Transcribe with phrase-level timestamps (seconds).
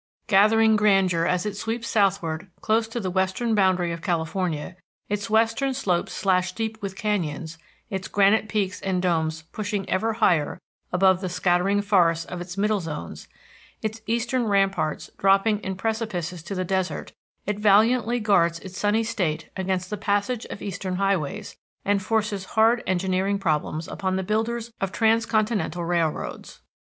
[0.25, 4.75] Gathering grandeur as it sweeps southward close to the western boundary of California,
[5.09, 7.59] its western slopes slashed deep with canyons,
[7.91, 10.59] its granite peaks and domes pushing ever higher
[10.91, 13.27] above the scattering forests of its middle zones,
[13.83, 17.11] its eastern ramparts dropping in precipices to the desert,
[17.45, 21.55] it valiantly guards its sunny state against the passage of eastern highways,
[21.85, 26.59] and forces hard engineering problems upon the builders of transcontinental railroads.